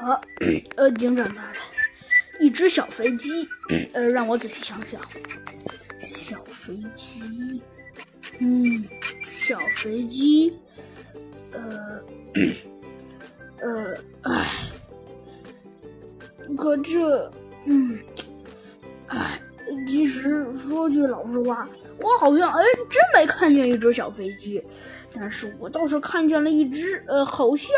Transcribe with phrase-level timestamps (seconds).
[0.00, 0.20] 啊，
[0.76, 1.60] 呃，警长大人，
[2.40, 3.46] 一只小飞机，
[3.92, 5.00] 呃，让我仔细想想，
[6.00, 7.62] 小飞机，
[8.38, 8.88] 嗯，
[9.28, 10.56] 小飞机，
[11.52, 12.02] 呃，
[13.60, 14.46] 呃，唉，
[16.56, 17.30] 可这，
[17.66, 17.98] 嗯，
[19.90, 21.68] 其实说句老实话，
[22.00, 24.62] 我好像哎真没看见一只小飞机。
[25.12, 27.68] 但是我倒是看见了一只，呃，好像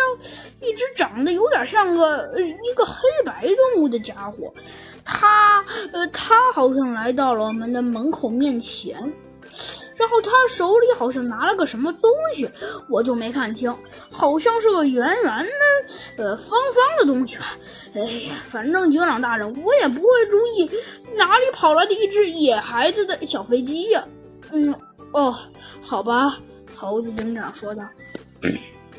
[0.60, 4.52] 一只长得有点像个呃一个黑白动物的家伙，
[5.02, 9.10] 它，呃，它好像来到了我们的门口面前，
[10.02, 12.50] 然后他手里好像拿了个什么东西，
[12.88, 13.72] 我就没看清，
[14.10, 17.44] 好像是个圆圆的，呃，方方的东西吧。
[17.94, 20.68] 哎呀，反正警长大人，我也不会注意
[21.14, 24.04] 哪里跑来的一只野孩子的小飞机呀。
[24.50, 24.74] 嗯，
[25.12, 25.32] 哦，
[25.80, 26.36] 好吧。
[26.74, 27.84] 猴子警长说道：“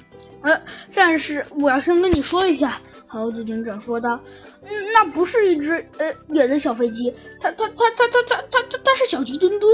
[0.42, 0.62] 呃，
[0.96, 4.18] 但是我要先跟你说一下。”猴子警长说道
[4.64, 9.70] ：“嗯，那不是一只呃野人小飞机，它它它它它它它它它是小鸡墩墩。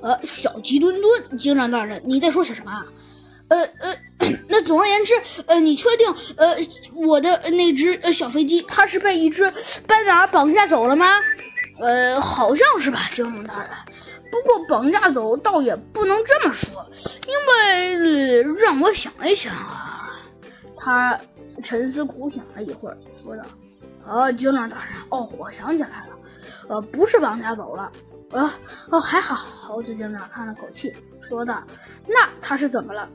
[0.00, 2.70] 呃，小鸡墩墩，警长大人，你在说些什么？
[3.48, 3.96] 呃呃，
[4.48, 5.14] 那总而言之，
[5.46, 6.54] 呃，你确定呃
[6.94, 9.50] 我的那只小飞机它是被一只
[9.86, 11.06] 斑马绑架走了吗？
[11.80, 13.70] 呃，好像是吧，警长大人。”
[14.30, 16.68] 不过绑架走倒也不能这么说，
[17.26, 20.10] 因为让我想一想啊，
[20.76, 21.18] 他
[21.62, 23.42] 沉思苦想了一会儿，说道
[24.06, 26.18] ：“呃，警长大人，哦，我想起来了，
[26.68, 27.90] 呃，不是绑架走了，
[28.30, 28.50] 呃，
[28.90, 29.34] 哦，还好。”
[29.68, 31.62] 猴子警长叹了口气，说道
[32.08, 33.08] ：“那他是怎么了？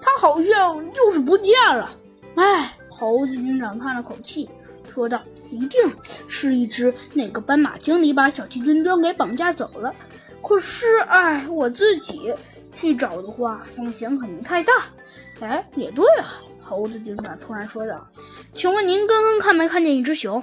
[0.00, 1.90] 他好像就是不见了。”
[2.34, 4.50] 哎，猴子警长叹了口气，
[4.88, 9.94] 说道：“一定是一只那个斑马经理把小鸡墩墩给绑架走了。”
[10.42, 12.34] 可是，哎，我自己
[12.72, 14.72] 去找的话，风险肯定太大。
[15.40, 16.26] 哎，也对啊，
[16.60, 18.04] 猴子警长突然说道
[18.52, 20.42] ：“请问您刚刚看没看见一只熊？”“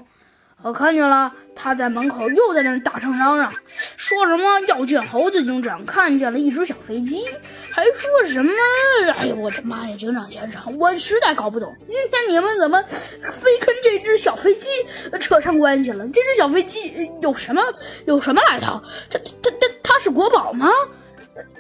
[0.64, 3.54] 我看见了，他在门口又在那大声嚷嚷，
[3.96, 7.24] 说什么要见猴子警长，看见了一只小飞机，
[7.72, 8.52] 还说什么……
[9.16, 14.68] 哎呀，我的妈呀，警长先生，我实在搞不懂，今天你们怎么非跟这只小飞机
[15.20, 16.04] 扯上关系了？
[16.08, 17.62] 这只小飞机有什么
[18.06, 18.82] 有什么来头？
[19.10, 20.70] 它它它。”他是国宝吗？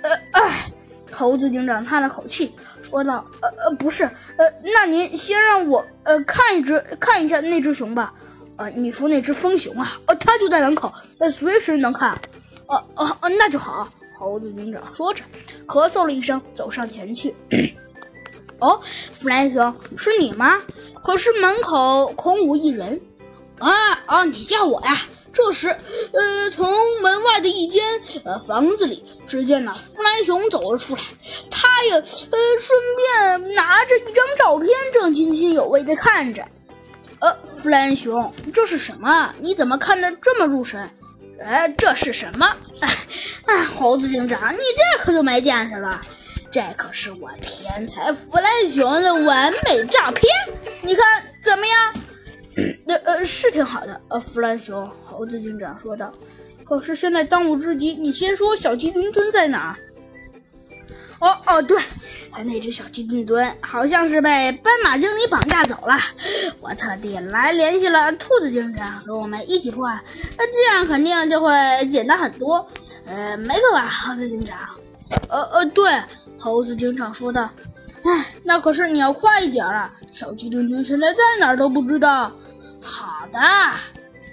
[0.01, 0.71] 呃，哎，
[1.11, 2.53] 猴子警长叹了口气，
[2.83, 8.13] 说道：“呃呃，不是，呃，那您先让我呃看一只看一下那只熊吧。
[8.57, 9.99] 呃，你说那只疯熊啊？
[10.07, 12.11] 呃，它就在门口，呃，随时能看。
[12.67, 13.87] 哦哦哦，那就好。”
[14.19, 15.23] 猴子警长说着，
[15.67, 17.35] 咳嗽了一声，走上前去。
[18.59, 18.81] 哦，
[19.13, 20.59] 弗兰熊，是你吗？
[21.03, 22.99] 可是门口空无一人。
[23.59, 23.71] 啊
[24.07, 24.97] 啊，你叫我呀？
[25.31, 26.67] 这时，呃，从
[27.03, 27.83] 门外的一间
[28.23, 31.01] 呃房子里，只见那弗兰熊走了出来。
[31.51, 36.43] 他也呃顺便拿着一张照片，正津津有味地看着。
[37.19, 39.33] 呃，弗兰熊，这是什么？
[39.39, 40.89] 你怎么看得这么入神？
[41.39, 42.47] 哎，这是什么？
[43.45, 45.99] 哎，猴子警长，你这可就没见识了。
[46.51, 50.23] 这可是我天才弗兰熊的完美照片，
[50.81, 51.93] 你看怎么样？
[52.85, 56.13] 那 呃是挺好的，呃，弗兰熊猴子警长说道。
[56.63, 59.77] 可是现在当务之急，你先说小鸡墩墩在哪？
[61.19, 61.77] 哦哦，对，
[62.45, 65.97] 那只小鸡墩墩好像是被斑马经理绑架走了。
[66.59, 69.99] 我特地来联系了兔子警长，和我们一起破案，
[70.37, 71.51] 那这样肯定就会
[71.89, 72.67] 简单很多。
[73.05, 74.57] 呃，没错吧，猴子警长？
[75.29, 75.91] 呃呃，对，
[76.37, 77.49] 猴子警长说道。
[78.03, 79.91] 哎，那可是你要快一点啊！
[80.11, 82.31] 小鸡墩墩现在在哪儿都不知道。
[82.79, 83.39] 好的，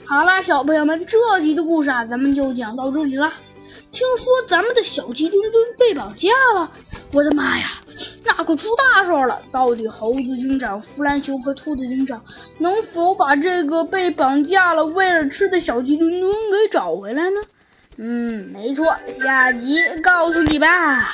[0.05, 3.33] 好了，小朋友们，这集的故事啊，咱们就讲到这里了。
[3.95, 6.69] 听说咱们的小鸡墩墩被绑架了，
[7.13, 7.67] 我的妈呀，
[8.25, 9.41] 那可出大事了！
[9.53, 12.21] 到底猴子警长、弗兰熊和兔子警长
[12.59, 17.41] 能否把这个被绑架了、为了吃的小鸡墩墩给找回来呢？
[17.97, 21.09] 嗯，没错，下集告诉你吧。